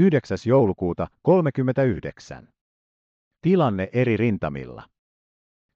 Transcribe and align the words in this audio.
9. 0.00 0.38
joulukuuta 0.46 1.06
39. 1.22 2.48
Tilanne 3.42 3.88
eri 3.92 4.16
rintamilla. 4.16 4.82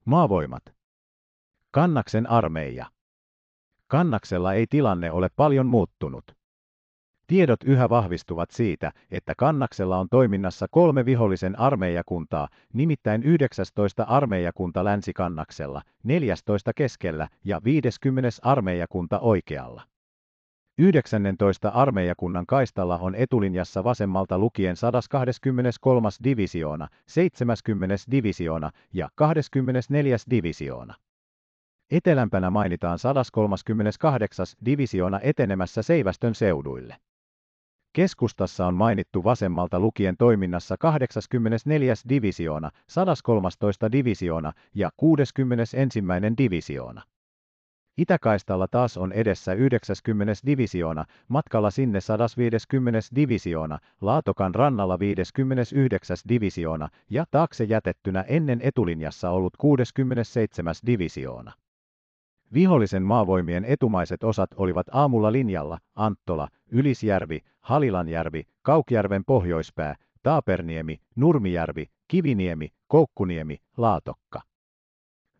Maavoimat. 0.04 0.62
Kannaksen 1.70 2.30
armeija. 2.30 2.86
Kannaksella 3.86 4.54
ei 4.54 4.66
tilanne 4.70 5.10
ole 5.10 5.28
paljon 5.36 5.66
muuttunut. 5.66 6.24
Tiedot 7.26 7.64
yhä 7.64 7.88
vahvistuvat 7.88 8.50
siitä, 8.50 8.92
että 9.10 9.34
Kannaksella 9.36 9.98
on 9.98 10.08
toiminnassa 10.08 10.66
kolme 10.70 11.04
vihollisen 11.04 11.58
armeijakuntaa, 11.58 12.48
nimittäin 12.72 13.22
19 13.22 14.02
armeijakunta 14.02 14.84
Länsi-Kannaksella, 14.84 15.82
14 16.04 16.72
keskellä 16.76 17.28
ja 17.44 17.60
50 17.64 18.28
armeijakunta 18.42 19.18
oikealla. 19.18 19.82
19 20.78 21.68
armeijakunnan 21.68 22.46
kaistalla 22.46 22.98
on 22.98 23.14
etulinjassa 23.14 23.84
vasemmalta 23.84 24.38
lukien 24.38 24.76
123. 24.76 26.08
divisioona, 26.24 26.88
70. 27.06 27.94
divisioona 28.10 28.70
ja 28.92 29.08
24. 29.14 30.16
divisioona. 30.30 30.94
Etelämpänä 31.90 32.50
mainitaan 32.50 32.98
138. 32.98 34.46
divisioona 34.66 35.20
etenemässä 35.22 35.82
Seivästön 35.82 36.34
seuduille. 36.34 36.96
Keskustassa 37.92 38.66
on 38.66 38.74
mainittu 38.74 39.24
vasemmalta 39.24 39.80
lukien 39.80 40.16
toiminnassa 40.16 40.76
84. 40.78 41.94
divisioona, 42.08 42.70
113. 42.88 43.92
divisioona 43.92 44.52
ja 44.74 44.90
61. 44.96 45.76
divisioona. 46.38 47.02
Itäkaistalla 47.98 48.68
taas 48.68 48.96
on 48.96 49.12
edessä 49.12 49.52
90. 49.52 50.32
divisioona, 50.46 51.04
matkalla 51.28 51.70
sinne 51.70 52.00
150. 52.00 52.98
divisioona, 53.16 53.78
Laatokan 54.00 54.54
rannalla 54.54 54.98
59. 54.98 56.16
divisioona 56.28 56.88
ja 57.10 57.24
taakse 57.30 57.64
jätettynä 57.64 58.24
ennen 58.28 58.60
etulinjassa 58.62 59.30
ollut 59.30 59.56
67. 59.56 60.74
divisioona. 60.86 61.52
Vihollisen 62.54 63.02
maavoimien 63.02 63.64
etumaiset 63.64 64.24
osat 64.24 64.50
olivat 64.56 64.86
aamulla 64.92 65.32
linjalla 65.32 65.78
Anttola, 65.94 66.48
Ylisjärvi, 66.70 67.40
Halilanjärvi, 67.60 68.42
Kaukjärven 68.62 69.24
pohjoispää, 69.24 69.94
Taaperniemi, 70.22 71.00
Nurmijärvi, 71.16 71.86
Kiviniemi, 72.08 72.68
Koukkuniemi, 72.86 73.56
Laatokka. 73.76 74.40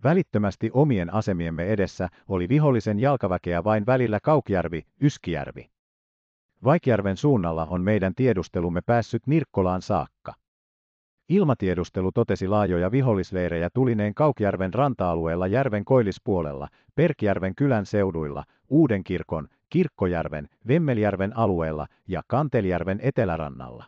Välittömästi 0.05 0.71
omien 0.73 1.15
asemiemme 1.15 1.65
edessä 1.65 2.09
oli 2.29 2.49
vihollisen 2.49 3.01
jalkaväkeä 3.01 3.65
vain 3.65 3.87
välillä 3.87 4.19
Kaukjärvi, 4.23 4.83
Yskijärvi. 5.03 5.71
Vaikjärven 6.65 7.17
suunnalla 7.17 7.67
on 7.71 7.83
meidän 7.83 8.15
tiedustelumme 8.15 8.81
päässyt 8.87 9.27
Nirkkolaan 9.27 9.83
saakka. 9.83 10.35
Ilmatiedustelu 11.29 12.13
totesi 12.13 12.49
laajoja 12.49 12.91
vihollisleirejä 12.91 13.69
tulineen 13.75 14.15
Kaukjärven 14.15 14.75
ranta-alueella 14.75 15.47
järven 15.47 15.85
koillispuolella, 15.85 16.69
Perkjärven 16.95 17.55
kylän 17.55 17.87
seuduilla, 17.87 18.45
Uudenkirkon, 18.69 19.49
Kirkkojärven, 19.71 20.49
Vemmeljärven 20.69 21.37
alueella 21.37 21.87
ja 22.09 22.23
Kantelijärven 22.27 23.01
etelärannalla. 23.03 23.85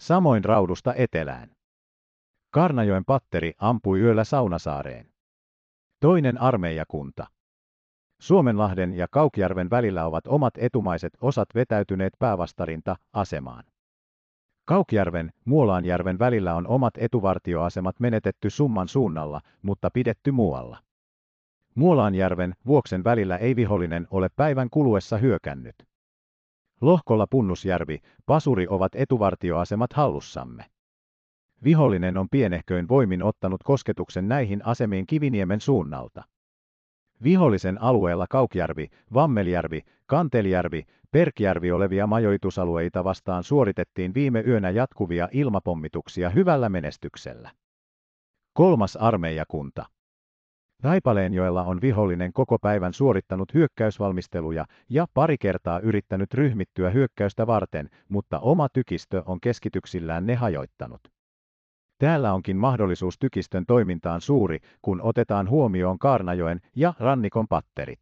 Samoin 0.00 0.44
raudusta 0.44 0.94
etelään. 0.94 1.50
Karnajoen 2.50 3.04
patteri 3.04 3.52
ampui 3.58 4.00
yöllä 4.00 4.24
Saunasaareen. 4.24 5.13
Toinen 6.04 6.40
armeijakunta. 6.40 7.26
Suomenlahden 8.20 8.94
ja 8.94 9.06
Kaukjärven 9.10 9.70
välillä 9.70 10.06
ovat 10.06 10.26
omat 10.26 10.54
etumaiset 10.58 11.12
osat 11.20 11.48
vetäytyneet 11.54 12.12
päävastarinta 12.18 12.96
asemaan. 13.12 13.64
Kaukjärven, 14.64 15.32
Muolaanjärven 15.44 16.18
välillä 16.18 16.54
on 16.54 16.66
omat 16.66 16.94
etuvartioasemat 16.98 18.00
menetetty 18.00 18.50
summan 18.50 18.88
suunnalla, 18.88 19.40
mutta 19.62 19.90
pidetty 19.90 20.30
muualla. 20.30 20.78
Muolaanjärven, 21.74 22.54
Vuoksen 22.66 23.04
välillä 23.04 23.36
ei 23.36 23.56
vihollinen 23.56 24.06
ole 24.10 24.28
päivän 24.36 24.70
kuluessa 24.70 25.16
hyökännyt. 25.16 25.76
Lohkolla 26.80 27.26
Punnusjärvi, 27.30 27.98
Pasuri 28.26 28.66
ovat 28.68 28.92
etuvartioasemat 28.94 29.92
hallussamme. 29.92 30.64
Vihollinen 31.64 32.16
on 32.16 32.28
pienehköin 32.30 32.88
voimin 32.88 33.22
ottanut 33.22 33.62
kosketuksen 33.62 34.28
näihin 34.28 34.66
asemiin 34.66 35.06
Kiviniemen 35.06 35.60
suunnalta. 35.60 36.22
Vihollisen 37.22 37.82
alueella 37.82 38.26
Kaukjärvi, 38.30 38.88
Vammeljärvi, 39.14 39.80
Kantelijärvi, 40.06 40.82
Perkjärvi 41.10 41.72
olevia 41.72 42.06
majoitusalueita 42.06 43.04
vastaan 43.04 43.44
suoritettiin 43.44 44.14
viime 44.14 44.44
yönä 44.46 44.70
jatkuvia 44.70 45.28
ilmapommituksia 45.32 46.30
hyvällä 46.30 46.68
menestyksellä. 46.68 47.50
Kolmas 48.52 48.96
armeijakunta. 48.96 49.86
Taipaleenjoella 50.82 51.62
on 51.62 51.80
vihollinen 51.80 52.32
koko 52.32 52.58
päivän 52.58 52.92
suorittanut 52.92 53.54
hyökkäysvalmisteluja 53.54 54.64
ja 54.88 55.06
pari 55.14 55.38
kertaa 55.38 55.80
yrittänyt 55.80 56.34
ryhmittyä 56.34 56.90
hyökkäystä 56.90 57.46
varten, 57.46 57.90
mutta 58.08 58.38
oma 58.38 58.68
tykistö 58.68 59.22
on 59.26 59.40
keskityksillään 59.40 60.26
ne 60.26 60.34
hajoittanut. 60.34 61.13
Täällä 62.04 62.32
onkin 62.32 62.56
mahdollisuus 62.56 63.18
tykistön 63.18 63.66
toimintaan 63.66 64.20
suuri, 64.20 64.58
kun 64.82 65.00
otetaan 65.02 65.48
huomioon 65.48 65.98
Kaarnajoen 65.98 66.60
ja 66.76 66.94
rannikon 66.98 67.48
patterit. 67.48 67.98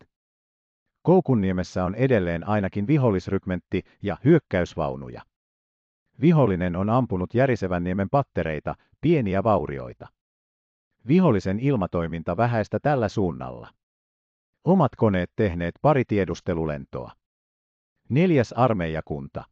Koukunniemessä 1.03 1.85
on 1.85 1.95
edelleen 1.95 2.49
ainakin 2.49 2.87
vihollisrykmentti 2.87 3.83
ja 4.03 4.17
hyökkäysvaunuja. 4.25 5.23
Vihollinen 6.21 6.77
on 6.77 6.91
ampunut 6.91 7.35
Järisevän 7.35 7.85
niemen 7.85 8.11
pattereita, 8.11 8.75
pieniä 9.01 9.43
vaurioita. 9.43 10.09
Vihollisen 11.09 11.61
ilmatoiminta 11.61 12.37
vähäistä 12.37 12.79
tällä 12.83 13.09
suunnalla. 13.09 13.69
Omat 14.65 14.93
koneet 14.97 15.31
tehneet 15.37 15.75
pari 15.83 16.05
tiedustelulentoa. 16.05 17.11
Neljäs 18.09 18.53
armeijakunta. 18.53 19.45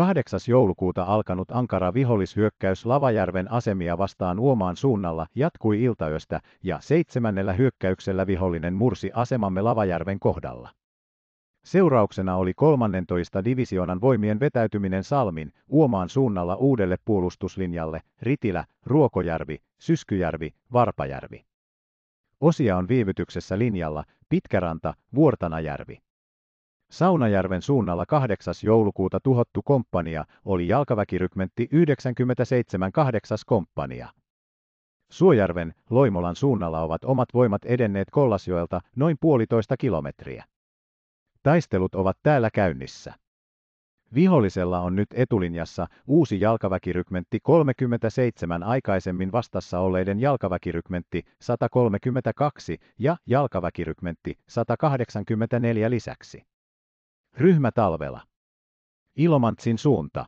8. 0.00 0.40
joulukuuta 0.48 1.02
alkanut 1.04 1.50
ankara 1.50 1.94
vihollishyökkäys 1.94 2.86
Lavajärven 2.86 3.52
asemia 3.52 3.98
vastaan 3.98 4.38
Uomaan 4.38 4.76
suunnalla 4.76 5.26
jatkui 5.34 5.82
iltayöstä 5.82 6.40
ja 6.62 6.78
seitsemännellä 6.80 7.52
hyökkäyksellä 7.52 8.26
vihollinen 8.26 8.74
mursi 8.74 9.10
asemamme 9.14 9.62
Lavajärven 9.62 10.20
kohdalla. 10.20 10.70
Seurauksena 11.64 12.36
oli 12.36 12.54
13 12.54 13.44
divisioonan 13.44 14.00
voimien 14.00 14.40
vetäytyminen 14.40 15.04
Salmin, 15.04 15.52
Uomaan 15.68 16.08
suunnalla 16.08 16.54
uudelle 16.54 16.96
puolustuslinjalle, 17.04 18.00
Ritilä, 18.22 18.64
Ruokojärvi, 18.86 19.58
Syskyjärvi, 19.78 20.54
Varpajärvi. 20.72 21.44
Osia 22.40 22.76
on 22.76 22.88
viivytyksessä 22.88 23.58
linjalla, 23.58 24.04
Pitkäranta, 24.28 24.94
Vuortanajärvi. 25.14 25.98
Saunajärven 26.90 27.62
suunnalla 27.62 28.06
8. 28.06 28.54
joulukuuta 28.62 29.20
tuhottu 29.20 29.62
komppania 29.62 30.24
oli 30.44 30.68
jalkaväkirykmentti 30.68 31.68
97 31.72 32.92
8. 32.92 33.38
komppania. 33.46 34.08
Suojärven, 35.10 35.74
Loimolan 35.90 36.36
suunnalla 36.36 36.80
ovat 36.80 37.04
omat 37.04 37.28
voimat 37.34 37.64
edenneet 37.64 38.10
Kollasjoelta 38.10 38.80
noin 38.96 39.16
puolitoista 39.20 39.76
kilometriä. 39.76 40.44
Taistelut 41.42 41.94
ovat 41.94 42.16
täällä 42.22 42.50
käynnissä. 42.54 43.14
Vihollisella 44.14 44.80
on 44.80 44.96
nyt 44.96 45.08
etulinjassa 45.14 45.86
uusi 46.06 46.40
jalkaväkirykmentti 46.40 47.40
37 47.42 48.62
aikaisemmin 48.62 49.32
vastassa 49.32 49.78
olleiden 49.78 50.20
jalkaväkirykmentti 50.20 51.22
132 51.40 52.78
ja 52.98 53.16
jalkaväkirykmentti 53.26 54.38
184 54.48 55.90
lisäksi. 55.90 56.49
Ryhmä 57.36 57.72
talvella. 57.72 58.20
Ilomantsin 59.16 59.78
suunta. 59.78 60.26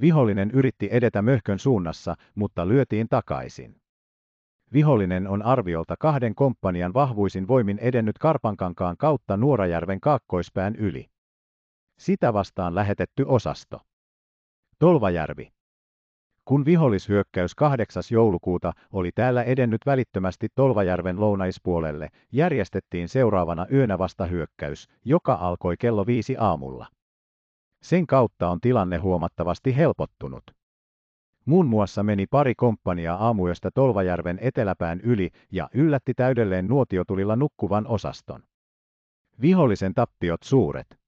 Vihollinen 0.00 0.50
yritti 0.50 0.88
edetä 0.90 1.22
möhkön 1.22 1.58
suunnassa, 1.58 2.14
mutta 2.34 2.68
lyötiin 2.68 3.08
takaisin. 3.08 3.76
Vihollinen 4.72 5.28
on 5.28 5.42
arviolta 5.42 5.94
kahden 6.00 6.34
komppanian 6.34 6.94
vahvuisin 6.94 7.48
voimin 7.48 7.78
edennyt 7.78 8.18
Karpankankaan 8.18 8.96
kautta 8.96 9.36
Nuorajärven 9.36 10.00
kaakkoispään 10.00 10.76
yli. 10.76 11.06
Sitä 11.98 12.32
vastaan 12.32 12.74
lähetetty 12.74 13.24
osasto. 13.28 13.80
Tolvajärvi. 14.78 15.57
Kun 16.48 16.64
vihollishyökkäys 16.64 17.54
8. 17.54 18.02
joulukuuta 18.10 18.72
oli 18.92 19.12
täällä 19.14 19.42
edennyt 19.42 19.80
välittömästi 19.86 20.48
Tolvajärven 20.54 21.20
lounaispuolelle, 21.20 22.08
järjestettiin 22.32 23.08
seuraavana 23.08 23.66
yönä 23.72 23.98
vastahyökkäys, 23.98 24.88
joka 25.04 25.34
alkoi 25.34 25.76
kello 25.76 26.06
viisi 26.06 26.36
aamulla. 26.38 26.86
Sen 27.82 28.06
kautta 28.06 28.48
on 28.48 28.60
tilanne 28.60 28.96
huomattavasti 28.96 29.76
helpottunut. 29.76 30.42
Muun 31.44 31.66
muassa 31.66 32.02
meni 32.02 32.26
pari 32.26 32.54
komppania 32.54 33.14
aamuyöstä 33.14 33.70
Tolvajärven 33.74 34.38
eteläpään 34.40 35.00
yli 35.00 35.30
ja 35.52 35.68
yllätti 35.74 36.14
täydelleen 36.14 36.66
nuotiotulilla 36.66 37.36
nukkuvan 37.36 37.86
osaston. 37.86 38.42
Vihollisen 39.40 39.94
tappiot 39.94 40.42
suuret. 40.42 40.98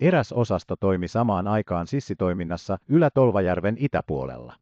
Eräs 0.00 0.32
osasto 0.32 0.76
toimi 0.76 1.08
samaan 1.08 1.48
aikaan 1.48 1.86
sissitoiminnassa 1.86 2.78
Ylä-Tolvajärven 2.88 3.76
itäpuolella. 3.78 4.54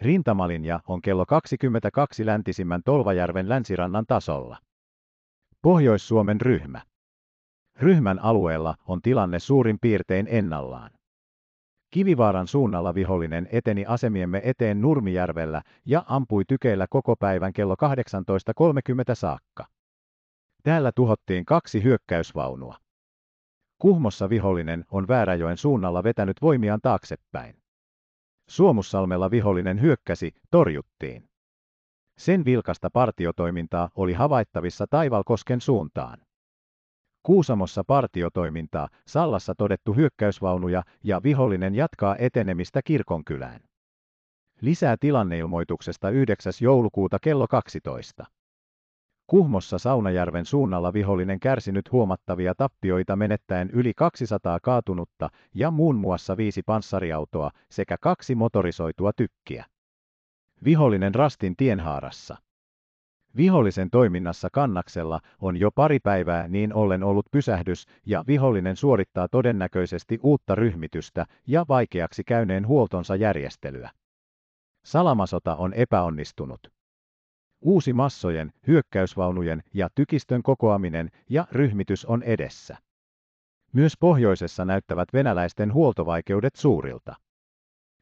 Rintamalinja 0.00 0.80
on 0.86 1.02
kello 1.02 1.26
22 1.26 2.26
läntisimmän 2.26 2.82
Tolvajärven 2.84 3.48
länsirannan 3.48 4.04
tasolla. 4.06 4.58
Pohjois-Suomen 5.62 6.40
ryhmä. 6.40 6.82
Ryhmän 7.76 8.18
alueella 8.18 8.74
on 8.86 9.02
tilanne 9.02 9.38
suurin 9.38 9.78
piirtein 9.80 10.26
ennallaan. 10.30 10.90
Kivivaaran 11.90 12.46
suunnalla 12.46 12.94
vihollinen 12.94 13.48
eteni 13.52 13.84
asemiemme 13.86 14.40
eteen 14.44 14.80
Nurmijärvellä 14.80 15.62
ja 15.84 16.04
ampui 16.06 16.44
tykeillä 16.48 16.86
koko 16.90 17.16
päivän 17.16 17.52
kello 17.52 17.74
18.30 17.74 19.14
saakka. 19.14 19.66
Täällä 20.62 20.92
tuhottiin 20.94 21.44
kaksi 21.44 21.82
hyökkäysvaunua. 21.82 22.76
Kuhmossa 23.78 24.28
vihollinen 24.28 24.84
on 24.90 25.08
Vääräjoen 25.08 25.56
suunnalla 25.56 26.04
vetänyt 26.04 26.42
voimiaan 26.42 26.80
taaksepäin. 26.82 27.56
Suomussalmella 28.48 29.30
vihollinen 29.30 29.80
hyökkäsi, 29.80 30.34
torjuttiin. 30.50 31.28
Sen 32.18 32.44
vilkasta 32.44 32.90
partiotoimintaa 32.90 33.88
oli 33.94 34.12
havaittavissa 34.12 34.86
Taivalkosken 34.90 35.60
suuntaan. 35.60 36.18
Kuusamossa 37.22 37.84
partiotoimintaa, 37.84 38.88
Sallassa 39.06 39.54
todettu 39.54 39.94
hyökkäysvaunuja 39.94 40.82
ja 41.04 41.22
vihollinen 41.22 41.74
jatkaa 41.74 42.16
etenemistä 42.18 42.80
kirkonkylään. 42.84 43.60
Lisää 44.60 44.96
tilanneilmoituksesta 45.00 46.10
9. 46.10 46.52
joulukuuta 46.60 47.18
kello 47.22 47.48
12. 47.48 48.24
Kuhmossa 49.28 49.78
Saunajärven 49.78 50.44
suunnalla 50.44 50.92
vihollinen 50.92 51.40
kärsinyt 51.40 51.92
huomattavia 51.92 52.54
tappioita 52.54 53.16
menettäen 53.16 53.70
yli 53.70 53.92
200 53.94 54.60
kaatunutta 54.60 55.28
ja 55.54 55.70
muun 55.70 55.96
muassa 55.96 56.36
viisi 56.36 56.62
panssariautoa 56.62 57.50
sekä 57.70 57.96
kaksi 58.00 58.34
motorisoitua 58.34 59.12
tykkiä. 59.12 59.64
Vihollinen 60.64 61.14
rastin 61.14 61.56
tienhaarassa. 61.56 62.36
Vihollisen 63.36 63.90
toiminnassa 63.90 64.48
kannaksella 64.52 65.20
on 65.40 65.56
jo 65.56 65.70
pari 65.70 65.98
päivää 65.98 66.48
niin 66.48 66.74
ollen 66.74 67.02
ollut 67.02 67.26
pysähdys 67.30 67.86
ja 68.06 68.24
vihollinen 68.26 68.76
suorittaa 68.76 69.28
todennäköisesti 69.28 70.18
uutta 70.22 70.54
ryhmitystä 70.54 71.26
ja 71.46 71.64
vaikeaksi 71.68 72.24
käyneen 72.24 72.66
huoltonsa 72.66 73.16
järjestelyä. 73.16 73.90
Salamasota 74.84 75.56
on 75.56 75.74
epäonnistunut. 75.74 76.77
Uusi 77.60 77.92
massojen, 77.92 78.52
hyökkäysvaunujen 78.66 79.62
ja 79.74 79.88
tykistön 79.94 80.42
kokoaminen 80.42 81.10
ja 81.30 81.46
ryhmitys 81.52 82.04
on 82.04 82.22
edessä. 82.22 82.76
Myös 83.72 83.92
pohjoisessa 84.00 84.64
näyttävät 84.64 85.08
venäläisten 85.12 85.72
huoltovaikeudet 85.72 86.56
suurilta. 86.56 87.14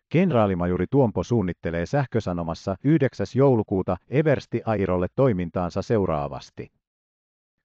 Kenraalimajuri 0.09 0.87
Tuompo 0.91 1.23
suunnittelee 1.23 1.87
sähkösanomassa 1.87 2.77
9. 2.85 3.27
joulukuuta 3.35 3.97
Eversti 4.09 4.63
Airolle 4.65 5.07
toimintaansa 5.15 5.83
seuraavasti. 5.83 6.71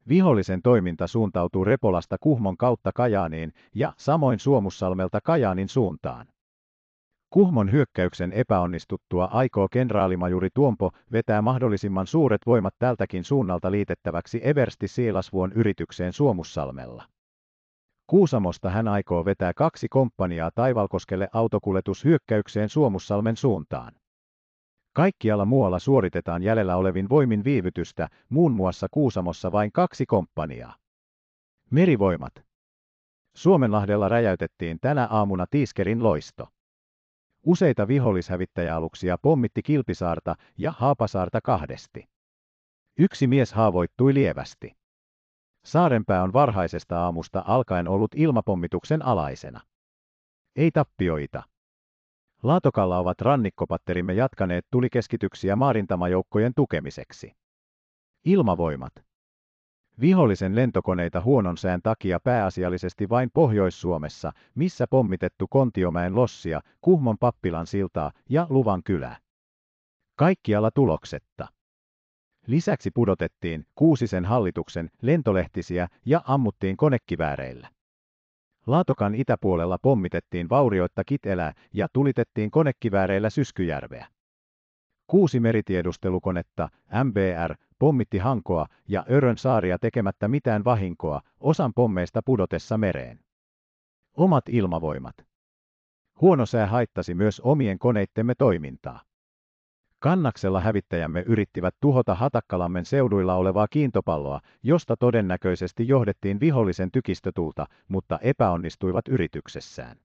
Vihollisen 0.07 0.61
toiminta 0.61 1.07
suuntautuu 1.07 1.65
Repolasta 1.65 2.17
Kuhmon 2.19 2.57
kautta 2.57 2.91
Kajaaniin 2.95 3.53
ja 3.75 3.93
samoin 3.97 4.39
Suomussalmelta 4.39 5.19
Kajaanin 5.23 5.69
suuntaan. 5.69 6.27
Kuhmon 7.33 7.71
hyökkäyksen 7.71 8.33
epäonnistuttua 8.33 9.25
aikoo 9.25 9.67
kenraalimajuri 9.71 10.49
Tuompo 10.53 10.91
vetää 11.11 11.41
mahdollisimman 11.41 12.07
suuret 12.07 12.41
voimat 12.45 12.73
tältäkin 12.79 13.23
suunnalta 13.23 13.71
liitettäväksi 13.71 14.39
Eversti 14.43 14.87
Siilasvuon 14.87 15.51
yritykseen 15.51 16.13
Suomussalmella. 16.13 17.03
Kuusamosta 18.07 18.69
hän 18.69 18.87
aikoo 18.87 19.25
vetää 19.25 19.53
kaksi 19.53 19.87
komppaniaa 19.89 20.51
Taivalkoskelle 20.55 21.27
autokuljetushyökkäykseen 21.33 22.69
Suomussalmen 22.69 23.37
suuntaan. 23.37 23.93
Kaikkialla 24.93 25.45
muualla 25.45 25.79
suoritetaan 25.79 26.43
jäljellä 26.43 26.75
olevin 26.75 27.09
voimin 27.09 27.43
viivytystä, 27.43 28.07
muun 28.29 28.51
muassa 28.51 28.87
Kuusamossa 28.91 29.51
vain 29.51 29.71
kaksi 29.71 30.05
komppaniaa. 30.05 30.75
Merivoimat. 31.69 32.33
Suomenlahdella 33.35 34.09
räjäytettiin 34.09 34.77
tänä 34.81 35.07
aamuna 35.11 35.45
Tiiskerin 35.49 36.03
loisto. 36.03 36.47
Useita 37.45 37.87
vihollishävittäjäaluksia 37.87 39.17
pommitti 39.17 39.61
Kilpisaarta 39.61 40.35
ja 40.57 40.71
Haapasaarta 40.71 41.41
kahdesti. 41.43 42.09
Yksi 42.97 43.27
mies 43.27 43.53
haavoittui 43.53 44.13
lievästi. 44.13 44.75
Saarenpää 45.65 46.23
on 46.23 46.33
varhaisesta 46.33 47.03
aamusta 47.03 47.43
alkaen 47.47 47.87
ollut 47.87 48.11
ilmapommituksen 48.15 49.05
alaisena. 49.05 49.61
Ei 50.55 50.71
tappioita. 50.71 51.43
Laatokalla 52.43 52.97
ovat 52.97 53.21
rannikkopatterimme 53.21 54.13
jatkaneet 54.13 54.65
tulikeskityksiä 54.71 55.55
maarintamajoukkojen 55.55 56.53
tukemiseksi. 56.55 57.33
Ilmavoimat. 58.25 58.93
Vihollisen 59.99 60.55
lentokoneita 60.55 61.21
huonon 61.21 61.57
sään 61.57 61.81
takia 61.83 62.19
pääasiallisesti 62.23 63.09
vain 63.09 63.29
Pohjois-Suomessa, 63.33 64.31
missä 64.55 64.87
pommitettu 64.89 65.47
Kontiomäen 65.47 66.15
lossia, 66.15 66.61
Kuhmon 66.81 67.17
pappilan 67.17 67.67
siltaa 67.67 68.11
ja 68.29 68.47
Luvan 68.49 68.83
kylää. 68.83 69.17
Kaikkialla 70.15 70.71
tuloksetta. 70.71 71.47
Lisäksi 72.47 72.91
pudotettiin 72.91 73.65
Kuusisen 73.75 74.25
hallituksen 74.25 74.89
lentolehtisiä 75.01 75.87
ja 76.05 76.21
ammuttiin 76.25 76.77
konekivääreillä. 76.77 77.69
Laatokan 78.67 79.15
itäpuolella 79.15 79.77
pommitettiin 79.81 80.49
vaurioitta 80.49 81.03
Kitelää 81.03 81.53
ja 81.73 81.87
tulitettiin 81.93 82.51
konekivääreillä 82.51 83.29
Syskyjärveä. 83.29 84.07
Kuusi 85.07 85.39
meritiedustelukonetta, 85.39 86.69
MBR, 87.03 87.55
pommitti 87.81 88.17
Hankoa 88.17 88.65
ja 88.87 89.05
Örön 89.11 89.37
saaria 89.37 89.79
tekemättä 89.79 90.27
mitään 90.27 90.63
vahinkoa, 90.63 91.21
osan 91.39 91.73
pommeista 91.73 92.21
pudotessa 92.25 92.77
mereen. 92.77 93.19
Omat 94.17 94.49
ilmavoimat. 94.49 95.15
Huono 96.21 96.45
sää 96.45 96.67
haittasi 96.67 97.13
myös 97.13 97.39
omien 97.39 97.79
koneittemme 97.79 98.35
toimintaa. 98.37 99.01
Kannaksella 99.99 100.59
hävittäjämme 100.59 101.23
yrittivät 101.27 101.75
tuhota 101.79 102.15
Hatakkalammen 102.15 102.85
seuduilla 102.85 103.35
olevaa 103.35 103.67
kiintopalloa, 103.67 104.39
josta 104.63 104.97
todennäköisesti 104.97 105.87
johdettiin 105.87 106.39
vihollisen 106.39 106.91
tykistötulta, 106.91 107.65
mutta 107.87 108.19
epäonnistuivat 108.21 109.07
yrityksessään. 109.07 109.97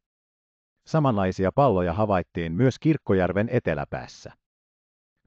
Samanlaisia 0.87 1.53
palloja 1.53 1.93
havaittiin 1.93 2.53
myös 2.53 2.79
Kirkkojärven 2.79 3.49
eteläpäässä. 3.53 4.33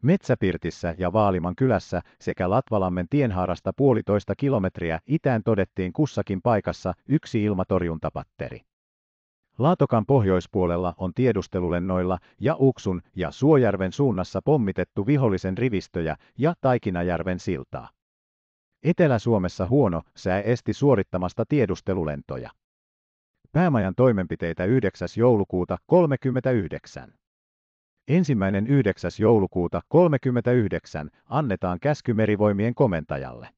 Metsäpirtissä 0.01 0.96
ja 0.98 1.13
Vaaliman 1.13 1.56
kylässä 1.56 2.01
sekä 2.20 2.50
Latvalammen 2.50 3.06
tienhaarasta 3.10 3.74
puolitoista 3.74 4.36
kilometriä 4.36 5.00
itään 5.08 5.44
todettiin 5.44 5.94
kussakin 5.94 6.41
paikassa 6.41 6.94
yksi 7.10 7.44
ilmatorjuntapatteri. 7.44 8.62
Laatokan 9.58 10.06
pohjoispuolella 10.06 10.94
on 10.98 11.13
tiedustelulennoilla 11.13 12.18
ja 12.41 12.56
Uksun 12.60 13.01
ja 13.15 13.32
Suojärven 13.32 13.91
suunnassa 13.91 14.41
pommitettu 14.46 15.08
vihollisen 15.08 15.58
rivistöjä 15.58 16.15
ja 16.38 16.53
Taikinajärven 16.62 17.39
siltaa. 17.39 17.89
Etelä-Suomessa 18.84 19.68
huono 19.68 20.01
sää 20.15 20.41
esti 20.41 20.74
suorittamasta 20.74 21.46
tiedustelulentoja. 21.50 22.50
Päämajan 23.51 23.94
toimenpiteitä 23.96 24.65
9. 24.65 25.08
joulukuuta 25.18 25.77
39. 25.86 27.13
Ensimmäinen 28.10 28.68
9. 28.68 29.12
joulukuuta 29.20 29.82
39 29.88 31.10
annetaan 31.25 31.80
käsky 31.80 32.13
merivoimien 32.13 32.75
komentajalle. 32.75 33.50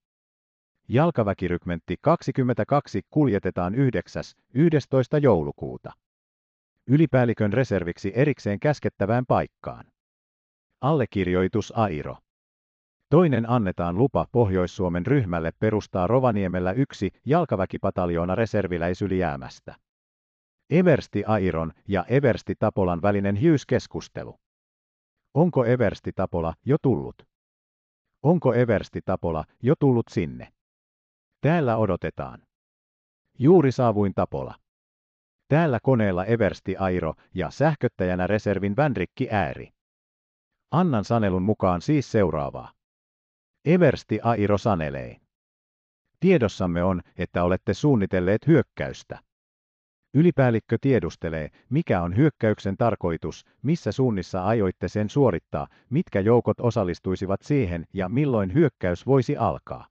Jalkaväkirykmentti 0.87 1.95
22 2.01 3.01
kuljetetaan 3.09 3.75
9. 3.75 4.23
11. 4.53 5.17
joulukuuta. 5.17 5.91
Ylipäällikön 6.87 7.53
reserviksi 7.53 8.11
erikseen 8.15 8.59
käskettävään 8.59 9.25
paikkaan. 9.25 9.85
Allekirjoitus 10.81 11.73
Airo. 11.75 12.17
Toinen 13.09 13.49
annetaan 13.49 13.97
lupa 13.97 14.27
Pohjois-Suomen 14.31 15.05
ryhmälle 15.05 15.51
perustaa 15.59 16.07
Rovaniemellä 16.07 16.71
yksi 16.71 17.09
jalkaväkipataljoona 17.25 18.35
reserviläisylijäämästä. 18.35 19.75
Eversti 20.69 21.23
Airon 21.23 21.73
ja 21.87 22.05
Eversti 22.07 22.55
Tapolan 22.59 23.01
välinen 23.01 23.41
hyyskeskustelu. 23.41 24.40
Onko 25.33 25.65
Eversti 25.65 26.11
Tapola 26.11 26.53
jo 26.65 26.77
tullut? 26.81 27.23
Onko 28.23 28.53
Eversti 28.53 29.01
Tapola 29.05 29.45
jo 29.63 29.73
tullut 29.79 30.05
sinne? 30.09 30.53
Täällä 31.41 31.77
odotetaan. 31.77 32.43
Juuri 33.39 33.71
saavuin 33.71 34.13
Tapola. 34.13 34.55
Täällä 35.47 35.79
koneella 35.83 36.25
Eversti 36.25 36.77
Airo 36.77 37.13
ja 37.33 37.49
sähköttäjänä 37.49 38.27
reservin 38.27 38.75
Vänrikki 38.75 39.27
Ääri. 39.31 39.69
Annan 40.71 41.05
sanelun 41.05 41.41
mukaan 41.41 41.81
siis 41.81 42.11
seuraavaa. 42.11 42.71
Eversti 43.65 44.19
Airo 44.23 44.57
sanelee. 44.57 45.17
Tiedossamme 46.19 46.83
on, 46.83 47.01
että 47.17 47.43
olette 47.43 47.73
suunnitelleet 47.73 48.47
hyökkäystä. 48.47 49.19
Ylipäällikkö 50.13 50.77
tiedustelee, 50.81 51.49
mikä 51.69 52.01
on 52.01 52.15
hyökkäyksen 52.15 52.77
tarkoitus, 52.77 53.45
missä 53.61 53.91
suunnissa 53.91 54.43
aioitte 54.43 54.87
sen 54.87 55.09
suorittaa, 55.09 55.67
mitkä 55.89 56.19
joukot 56.19 56.59
osallistuisivat 56.59 57.41
siihen 57.41 57.85
ja 57.93 58.09
milloin 58.09 58.53
hyökkäys 58.53 59.05
voisi 59.05 59.37
alkaa. 59.37 59.87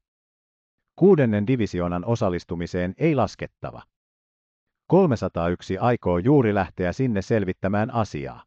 Kuudennen 0.97 1.47
divisioonan 1.47 2.05
osallistumiseen 2.05 2.95
ei 2.99 3.15
laskettava. 3.15 3.83
301 4.87 5.79
aikoo 5.79 6.19
juuri 6.19 6.55
lähteä 6.55 6.93
sinne 6.93 7.23
selvittämään 7.23 7.91
asiaa. 7.91 8.45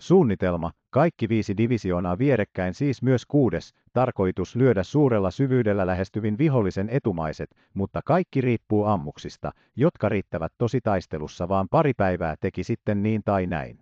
Suunnitelma, 0.00 0.72
kaikki 0.94 1.28
viisi 1.28 1.56
divisioonaa 1.56 2.18
vierekkäin 2.18 2.74
siis 2.74 3.02
myös 3.02 3.26
kuudes, 3.26 3.74
tarkoitus 3.92 4.56
lyödä 4.56 4.82
suurella 4.82 5.30
syvyydellä 5.30 5.86
lähestyvin 5.86 6.38
vihollisen 6.38 6.88
etumaiset, 6.88 7.50
mutta 7.74 8.00
kaikki 8.04 8.40
riippuu 8.40 8.84
ammuksista, 8.84 9.52
jotka 9.76 10.08
riittävät 10.08 10.52
tosi 10.58 10.80
taistelussa 10.80 11.48
vaan 11.48 11.68
pari 11.70 11.92
päivää 11.96 12.34
teki 12.40 12.64
sitten 12.64 13.02
niin 13.02 13.22
tai 13.24 13.46
näin. 13.46 13.78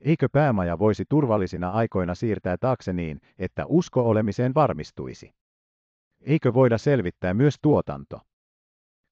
Eikö 0.00 0.28
päämaja 0.32 0.78
voisi 0.78 1.04
turvallisina 1.08 1.70
aikoina 1.70 2.14
siirtää 2.14 2.56
taakse 2.56 2.92
niin, 2.92 3.20
että 3.38 3.66
usko 3.66 4.08
olemiseen 4.08 4.54
varmistuisi? 4.54 5.30
Eikö 6.20 6.54
voida 6.54 6.78
selvittää 6.78 7.34
myös 7.34 7.56
tuotanto? 7.62 8.20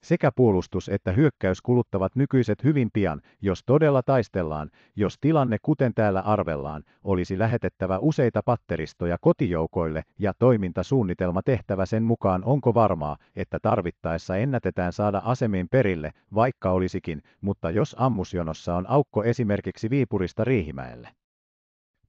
Sekä 0.03 0.33
puolustus 0.37 0.89
että 0.89 1.13
hyökkäys 1.13 1.63
kuluttavat 1.63 2.17
nykyiset 2.17 2.65
hyvin 2.65 2.91
pian, 2.93 3.21
jos 3.43 3.63
todella 3.67 4.03
taistellaan, 4.03 4.71
jos 4.97 5.19
tilanne 5.21 5.57
kuten 5.63 5.95
täällä 5.95 6.21
arvellaan, 6.21 6.83
olisi 7.05 7.39
lähetettävä 7.39 7.99
useita 7.99 8.43
patteristoja 8.45 9.17
kotijoukoille 9.21 10.03
ja 10.19 10.33
toimintasuunnitelma 10.39 11.43
tehtävä 11.43 11.87
sen 11.87 12.03
mukaan 12.03 12.45
onko 12.45 12.75
varmaa, 12.75 13.17
että 13.37 13.59
tarvittaessa 13.63 14.37
ennätetään 14.37 14.93
saada 14.93 15.23
asemiin 15.25 15.69
perille, 15.69 16.13
vaikka 16.35 16.71
olisikin, 16.71 17.23
mutta 17.41 17.71
jos 17.71 17.97
ammusjonossa 17.99 18.75
on 18.75 18.91
aukko 18.91 19.25
esimerkiksi 19.25 19.91
Viipurista 19.91 20.45
Riihimäelle. 20.45 21.09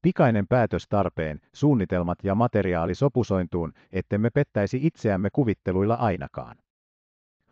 Pikainen 0.01 0.48
päätös 0.48 0.88
tarpeen, 0.89 1.39
suunnitelmat 1.53 2.17
ja 2.24 2.36
materiaali 2.36 2.95
sopusointuun, 2.95 3.74
ettemme 3.91 4.29
pettäisi 4.29 4.79
itseämme 4.83 5.29
kuvitteluilla 5.33 5.95
ainakaan. 5.95 6.57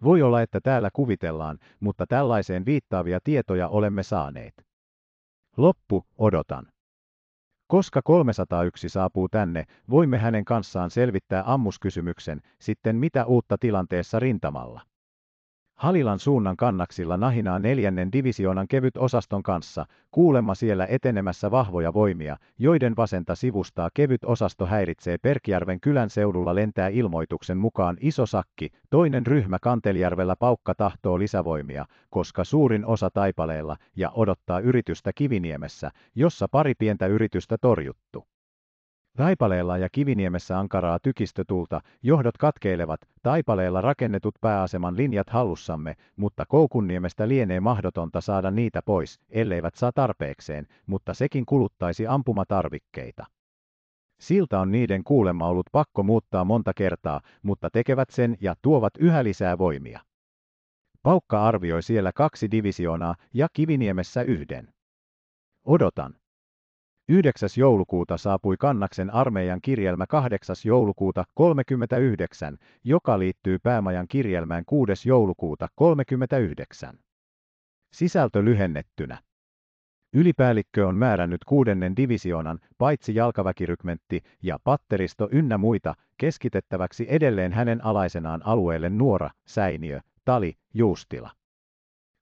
Voi 0.04 0.22
olla, 0.22 0.42
että 0.42 0.62
täällä 0.62 0.90
kuvitellaan, 0.94 1.58
mutta 1.80 2.08
tällaiseen 2.08 2.66
viittaavia 2.66 3.20
tietoja 3.24 3.68
olemme 3.68 4.04
saaneet. 4.04 4.54
Loppu, 5.58 6.06
odotan. 6.18 6.68
Koska 7.68 8.02
301 8.02 8.90
saapuu 8.90 9.30
tänne, 9.30 9.66
voimme 9.90 10.18
hänen 10.18 10.46
kanssaan 10.46 10.90
selvittää 10.90 11.44
ammuskysymyksen, 11.46 12.42
sitten 12.60 12.96
mitä 12.96 13.26
uutta 13.26 13.58
tilanteessa 13.58 14.20
rintamalla. 14.20 14.89
Halilan 15.80 16.20
suunnan 16.20 16.58
kannaksilla 16.58 17.18
nahinaa 17.18 17.60
neljännen 17.60 18.12
divisioonan 18.12 18.68
kevyt 18.68 18.98
osaston 18.98 19.44
kanssa, 19.44 19.86
kuulemma 20.12 20.56
siellä 20.56 20.88
etenemässä 20.90 21.52
vahvoja 21.52 21.94
voimia, 21.94 22.38
joiden 22.58 22.96
vasenta 22.98 23.36
sivustaa 23.36 23.90
kevyt 23.94 24.24
osasto 24.24 24.66
häiritsee 24.66 25.18
Perkjärven 25.18 25.80
kylän 25.80 26.10
seudulla 26.10 26.56
lentää 26.56 26.88
ilmoituksen 26.88 27.58
mukaan 27.58 27.98
iso 28.00 28.26
sakki, 28.26 28.70
toinen 28.90 29.28
ryhmä 29.28 29.58
Kantelijärvellä 29.62 30.36
paukka 30.36 30.76
tahtoo 30.76 31.20
lisävoimia, 31.20 31.86
koska 32.10 32.44
suurin 32.44 32.86
osa 32.86 33.10
taipaleella 33.10 33.78
ja 33.96 34.10
odottaa 34.10 34.60
yritystä 34.60 35.12
Kiviniemessä, 35.16 35.92
jossa 36.16 36.48
pari 36.52 36.74
pientä 36.80 37.08
yritystä 37.08 37.58
torjuttu. 37.62 38.26
Taipaleella 39.20 39.78
ja 39.78 39.90
Kiviniemessä 39.90 40.60
ankaraa 40.60 41.00
tykistötulta, 41.00 41.82
johdot 42.04 42.38
katkeilevat, 42.38 43.00
Taipaleella 43.22 43.82
rakennetut 43.82 44.36
pääaseman 44.42 44.98
linjat 44.98 45.30
hallussamme, 45.30 45.96
mutta 46.16 46.46
Koukunniemestä 46.46 47.28
lienee 47.28 47.60
mahdotonta 47.60 48.22
saada 48.22 48.52
niitä 48.52 48.82
pois, 48.86 49.20
elleivät 49.30 49.76
saa 49.76 49.92
tarpeekseen, 49.92 50.68
mutta 50.86 51.14
sekin 51.14 51.46
kuluttaisi 51.46 52.08
ampumatarvikkeita. 52.08 53.26
Silta 54.20 54.60
on 54.60 54.72
niiden 54.72 55.04
kuulemma 55.04 55.48
ollut 55.48 55.68
pakko 55.72 56.04
muuttaa 56.04 56.46
monta 56.46 56.74
kertaa, 56.74 57.22
mutta 57.44 57.70
tekevät 57.70 58.10
sen 58.10 58.38
ja 58.42 58.56
tuovat 58.62 58.94
yhä 59.00 59.24
lisää 59.24 59.58
voimia. 59.58 60.00
Paukka 61.04 61.48
arvioi 61.48 61.84
siellä 61.84 62.12
kaksi 62.16 62.52
divisioonaa 62.52 63.16
ja 63.34 63.48
Kiviniemessä 63.54 64.22
yhden. 64.22 64.74
Odotan. 65.66 66.16
9. 67.10 67.50
joulukuuta 67.58 68.18
saapui 68.18 68.58
Kannaksen 68.58 69.14
armeijan 69.14 69.62
kirjelmä 69.62 70.08
8. 70.08 70.56
joulukuuta 70.66 71.24
39, 71.34 72.58
joka 72.84 73.20
liittyy 73.20 73.60
päämajan 73.60 74.08
kirjelmään 74.08 74.64
6. 74.66 75.10
joulukuuta 75.10 75.68
39. 75.76 77.00
Sisältö 77.94 78.46
lyhennettynä. 78.46 79.18
Ylipäällikkö 80.14 80.88
on 80.88 80.96
määrännyt 80.96 81.44
kuudennen 81.44 81.96
divisioonan, 81.96 82.60
paitsi 82.78 83.16
jalkaväkirykmentti 83.16 84.22
ja 84.44 84.60
patteristo 84.64 85.30
ynnä 85.32 85.58
muita, 85.58 85.94
keskitettäväksi 86.18 87.06
edelleen 87.10 87.54
hänen 87.54 87.86
alaisenaan 87.86 88.42
alueelle 88.46 88.90
Nuora, 88.90 89.30
Säiniö, 89.48 90.00
Tali, 90.26 90.54
Juustila. 90.74 91.30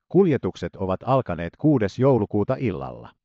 Kuljetukset 0.10 0.75
ovat 0.75 1.00
alkaneet 1.06 1.53
6. 1.58 2.01
joulukuuta 2.01 2.56
illalla. 2.60 3.17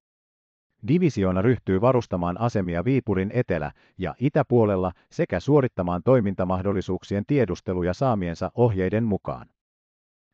Divisioona 0.88 1.42
ryhtyy 1.42 1.80
varustamaan 1.80 2.40
asemia 2.40 2.84
Viipurin 2.84 3.30
etelä- 3.34 3.72
ja 3.98 4.14
itäpuolella 4.18 4.92
sekä 5.10 5.40
suorittamaan 5.40 6.02
toimintamahdollisuuksien 6.02 7.24
tiedusteluja 7.26 7.94
saamiensa 7.94 8.50
ohjeiden 8.54 9.04
mukaan. 9.04 9.48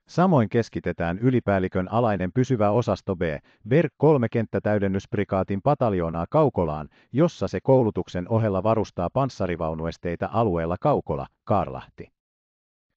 Samoin 0.09 0.49
keskitetään 0.49 1.19
ylipäällikön 1.19 1.93
alainen 1.93 2.33
pysyvä 2.33 2.71
osasto 2.71 3.17
B, 3.17 3.23
Berg 3.69 3.93
3 3.97 4.29
kenttätäydennysprikaatin 4.29 5.63
pataljoonaa 5.63 6.27
Kaukolaan, 6.31 6.89
jossa 7.13 7.49
se 7.49 7.61
koulutuksen 7.63 8.29
ohella 8.29 8.63
varustaa 8.63 9.11
panssarivaunuesteitä 9.11 10.29
alueella 10.29 10.77
Kaukola, 10.81 11.27
Karlahti. 11.45 12.09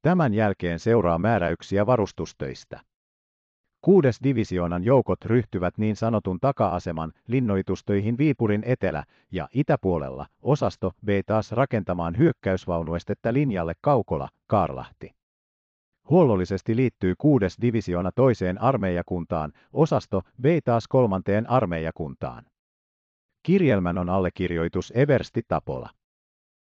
Tämän 0.01 0.33
jälkeen 0.33 0.79
seuraa 0.79 1.17
määräyksiä 1.19 1.85
varustustöistä. 1.85 2.79
Kuudes 3.81 4.19
divisioonan 4.23 4.83
joukot 4.83 5.25
ryhtyvät 5.25 5.77
niin 5.77 5.95
sanotun 5.95 6.39
taka-aseman 6.39 7.13
linnoitustöihin 7.27 8.17
Viipurin 8.17 8.63
etelä- 8.65 9.03
ja 9.31 9.47
itäpuolella, 9.53 10.25
osasto 10.41 10.91
B 11.05 11.09
taas 11.25 11.51
rakentamaan 11.51 12.17
hyökkäysvaunuestettä 12.17 13.33
linjalle 13.33 13.73
Kaukola, 13.81 14.29
Kaarlahti. 14.47 15.11
Huollollisesti 16.09 16.75
liittyy 16.75 17.13
kuudes 17.17 17.57
divisioona 17.61 18.11
toiseen 18.11 18.61
armeijakuntaan, 18.61 19.53
osasto 19.73 20.21
B 20.41 20.45
taas 20.65 20.87
kolmanteen 20.87 21.49
armeijakuntaan. 21.49 22.45
Kirjelmän 23.43 23.97
on 23.97 24.09
allekirjoitus 24.09 24.93
Eversti 24.95 25.41
Tapola. 25.47 25.89